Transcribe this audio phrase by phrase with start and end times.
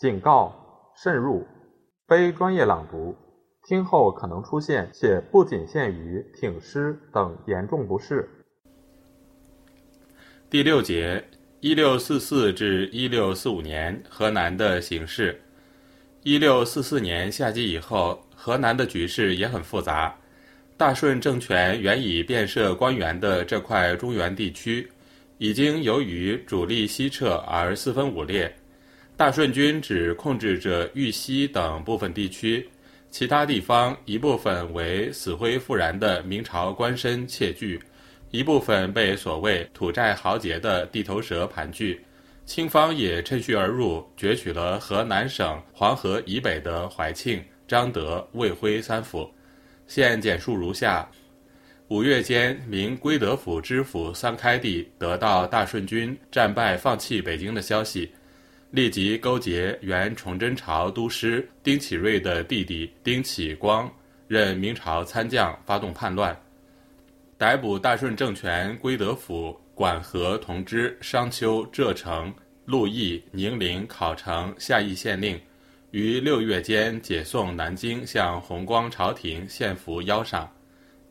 [0.00, 0.52] 警告：
[0.96, 1.46] 慎入，
[2.08, 3.14] 非专业朗读，
[3.62, 8.28] 听后可能出现且不仅限于挺尸等严重不适。
[10.50, 11.22] 第六节，
[11.60, 15.40] 一六四四至一六四五年河南的形势。
[16.24, 20.12] 一六四四年夏季以后，河南的局势也很复杂。
[20.76, 24.90] 大顺政权原已遍设官员的这块中原地区，
[25.38, 28.52] 已经由于主力西撤而四分五裂。
[29.16, 32.68] 大顺军只控制着豫西等部分地区，
[33.10, 37.80] 其他地方一部分为死灰复燃的明朝官绅窃据，
[38.32, 41.96] 一部分被所谓土寨豪杰的地头蛇盘踞。
[42.44, 49.30] 清方也趁虚而入，攫取了河南省黄河以北的怀庆、彰德、卫辉三府。
[49.86, 51.08] 现简述如下：
[51.86, 58.10] 五月间，明归德府知府桑开地得到大顺军战败放弃北京的消息，
[58.74, 63.88] 立即勾结原崇祯朝都师丁启瑞的弟弟丁启光，
[64.26, 66.36] 任明朝参将，发动叛乱，
[67.38, 69.56] 逮捕大顺政权归德府。
[69.76, 75.40] 管河、同知、商丘、浙城、鹿邑、宁陵、考城下邑县令，
[75.92, 80.50] 于六月间解送南京，向弘光朝廷献俘邀赏。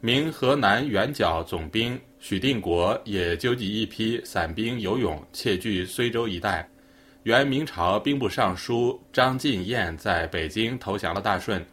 [0.00, 6.66] 明河南远剿总兵许定国也纠集一批散兵游勇，窃据睢州一带。
[7.24, 11.64] 原明朝兵部尚书张进彦在北京投降了大顺，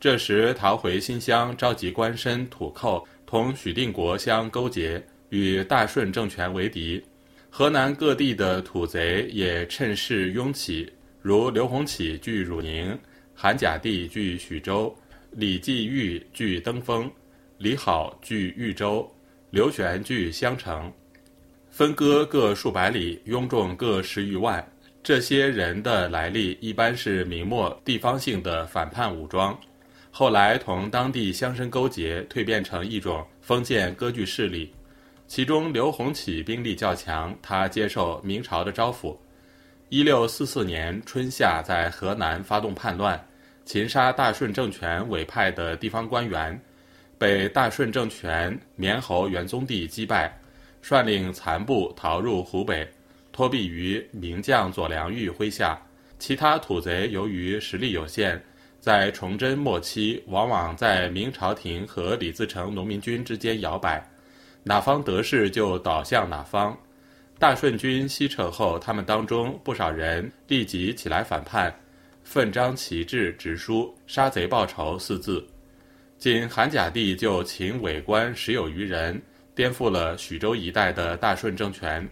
[0.00, 5.02] 这时逃回新乡，召集官绅土寇，同许定国相勾结。
[5.28, 7.02] 与大顺政权为敌，
[7.48, 12.98] 河南各地的土贼也趁势拥起，如刘洪起据汝宁，
[13.34, 14.94] 韩甲地据许州，
[15.30, 17.10] 李继玉据登封，
[17.56, 19.10] 李好据豫州，
[19.48, 20.92] 刘玄据襄城，
[21.72, 24.62] 分割各数百里，拥众各十余万。
[25.02, 29.58] 这些人的来历一般是明末地方性的反叛武装，
[30.10, 34.70] 后来同当地乡绅勾结，蜕变成一种封建割据势力。
[35.26, 39.16] 其中，刘洪起兵力较强，他接受明朝的招抚。
[39.88, 43.18] 一六四四年春夏，在河南发动叛乱，
[43.64, 46.60] 擒杀大顺政权委派的地方官员，
[47.16, 50.38] 被大顺政权绵侯元宗帝击败，
[50.82, 52.86] 率领残部逃入湖北，
[53.30, 55.80] 托庇于名将左良玉麾下。
[56.18, 58.40] 其他土贼由于实力有限，
[58.78, 64.04] 在崇祯末期，往往在明朝廷和李自成农民军之间摇摆。
[64.64, 66.76] 哪方得势就倒向哪方。
[67.38, 71.74] 大顺军西撤后，他们当中不少人立即起来反叛，
[72.22, 75.44] 奋张旗帜，直书“杀贼报仇”四字。
[76.18, 79.20] 仅韩甲地就请伪官十有余人，
[79.54, 82.08] 颠覆了徐州一带的大顺政权。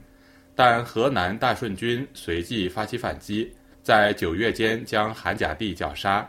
[0.54, 3.50] 但河南大顺军随即发起反击，
[3.82, 6.28] 在九月间将韩甲地绞杀。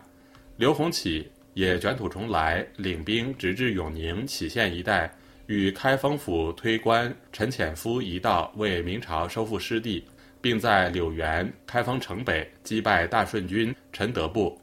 [0.56, 5.12] 刘洪起也卷土重来，领兵直至永宁、杞县一带。
[5.48, 10.06] 与开封府推官陈潜夫一道为明朝收复失地，
[10.40, 14.58] 并在柳园、开封城北击败大顺军陈德部。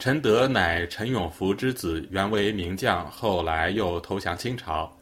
[0.00, 4.92] 陈德乃陈永福之子，原为名将，后来又投降清朝。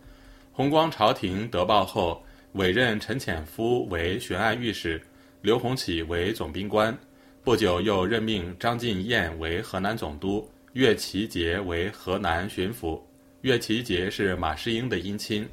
[0.53, 2.22] 弘光朝廷得报后，
[2.53, 5.00] 委任陈潜夫为巡按御史，
[5.43, 6.97] 刘洪起为总兵官。
[7.43, 13.00] 不久，又任命张进彦为河南总督，岳其杰为河南巡抚。
[13.43, 15.49] 岳其杰是马士英的姻亲，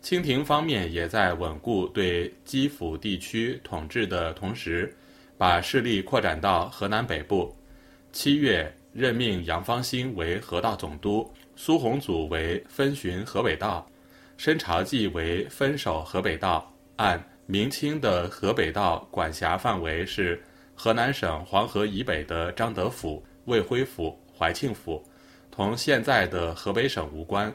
[0.00, 4.92] 清廷方面也在稳固对基辅地区统治的同时，
[5.38, 7.54] 把势力扩展到河南北部。
[8.10, 13.88] 七月，任命杨方兴为河道总督，苏洪祖为分巡河北道，
[14.42, 16.68] 申朝济为分守河北道。
[16.96, 20.42] 按明清的河北道管辖范围是
[20.74, 25.00] 河南省黄河以北的张德府、卫辉府、怀庆府。
[25.48, 27.54] 同现在的河北省无关。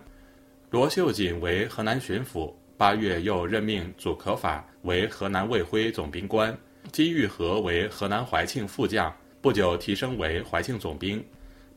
[0.70, 6.58] 罗秀锦为河南巡抚，八月又任命祖可法为河南卫辉总兵官，
[6.94, 11.22] 金玉和为河南怀庆副将，不久提升为怀庆总兵。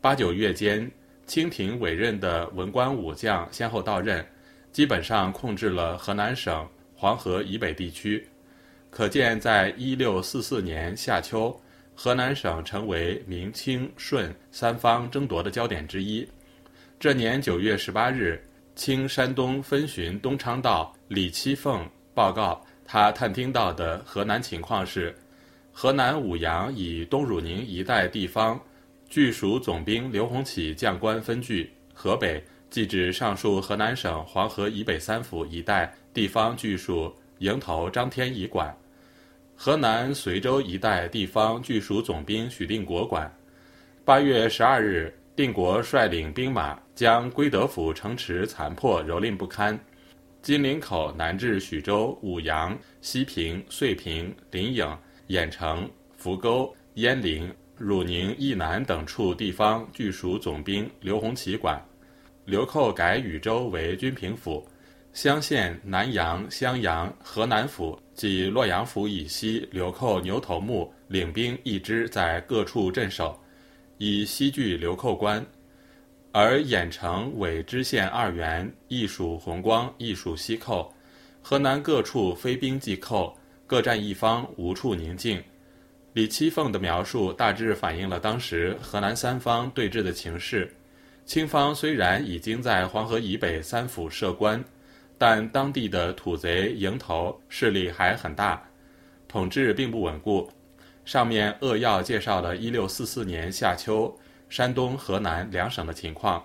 [0.01, 0.89] 八九月间，
[1.27, 4.25] 清廷委任的文官武将先后到任，
[4.73, 8.27] 基本上控制了河南省黄河以北地区。
[8.91, 11.59] 可见，在一六四四年夏秋。
[12.03, 16.27] 河南省成为明清顺三方争夺的焦点之一。
[16.99, 18.43] 这年九月十八日，
[18.75, 25.15] 清山东分巡东昌道李七凤报告，他探听到的河南情况是：
[25.73, 28.59] 河南舞阳以东汝宁一带地方，
[29.07, 38.73] 据属总兵刘洪起将官分据；河北即指上述河南省黄河以北三府一带地方，据属营头张天乙管。
[39.57, 43.31] 河南随州一带地方据属总兵许定国管。
[44.05, 49.79] 八月十二日，定国率领兵马将归德府城池残破，蹂躏不堪。
[50.41, 54.97] 金陵口南至许州、武阳、西平、遂平、临颍、
[55.29, 61.79] 郾城、扶沟、鄢陵、汝宁以南等处地方据属总兵刘洪奇管。
[62.45, 64.67] 刘寇改禹州为均平府。
[65.13, 73.37] 襄县、南阳、襄阳、河南府及洛阳府以西，流寇牛头目领兵一支在各处镇守，
[73.99, 75.45] 以西据流寇关。
[76.31, 80.95] 而郾城伪知县二员，亦属弘光，亦属西寇。
[81.43, 85.43] 河南各处非兵即寇，各占一方，无处宁静。
[86.13, 90.73] 李七凤的描述大致反映了当时河南三方对峙的情势。
[91.25, 94.65] 清方虽然已经在黄河以北三府设关。
[95.23, 98.59] 但当地的土贼营头势力还很大，
[99.29, 100.51] 统治并不稳固。
[101.05, 104.19] 上面扼要介绍了1644年夏秋
[104.49, 106.43] 山东、河南两省的情况，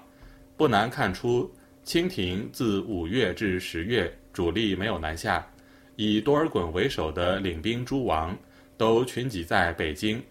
[0.58, 1.50] 不难看出，
[1.86, 5.48] 清廷自五月至十月主力没有南下，
[5.96, 8.38] 以多尔衮为首的领兵诸王
[8.76, 10.22] 都群集在北京。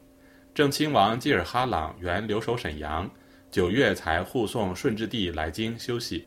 [0.55, 3.11] 正亲王济尔哈朗原留守沈阳，
[3.55, 6.27] 九月才护送顺治帝来京休息。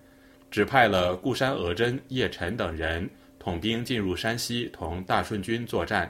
[0.49, 3.05] 指派了固山额真、叶辰等人
[3.37, 6.09] 统兵进入山西，同大顺军作战。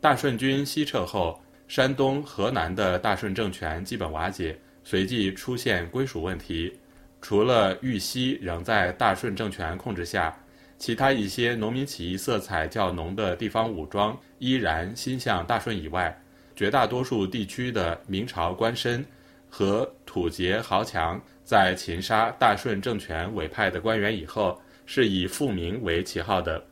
[0.00, 6.72] 大顺军西撤后，山东、河南的大顺政权基本瓦解，随即出现归属问题。
[7.20, 10.32] 除了豫西仍在大顺政权控制下，
[10.78, 16.16] 其他一些农民起义色彩较浓的地方武装依然心向大顺以外。
[16.54, 19.04] 绝大多数地区的明朝官绅
[19.50, 21.20] 和土杰豪强。
[21.44, 26.64] 在擒杀大顺政权委派的官员以后，是以复明为旗号的。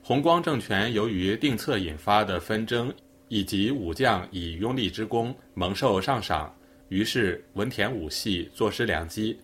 [0.00, 2.94] 弘光政权由于定策引发的纷争，
[3.26, 6.54] 以及武将以拥立之功蒙受上赏，
[6.88, 9.36] 于是文田武系坐失良机。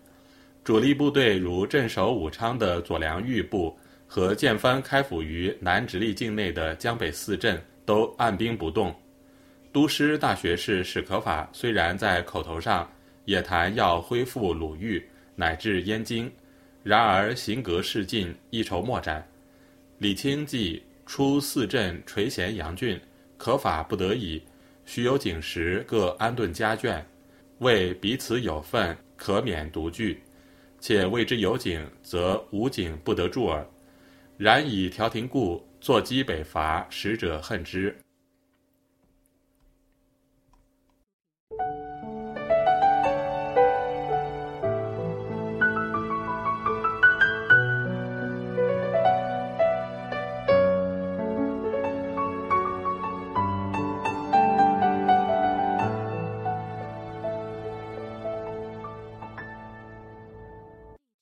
[0.63, 3.77] 主力部队如镇守武昌的左良玉部
[4.07, 8.95] 和建藩开府于南直隶境内的江北四镇都按兵不动。
[9.73, 12.89] 都师大学士史可法虽然在口头上。
[13.25, 15.03] 也谈要恢复鲁豫，
[15.35, 16.31] 乃至燕京，
[16.83, 19.27] 然而行格势尽，一筹莫展。
[19.99, 23.01] 李清既出四镇垂涎杨郡，
[23.37, 24.43] 可法不得已，
[24.85, 27.01] 须有景时各安顿家眷，
[27.59, 30.21] 为彼此有份，可免独居。
[30.81, 33.65] 且谓之有景，则无景不得住耳。
[34.37, 37.97] 然以调停故，坐击北伐，使者恨之。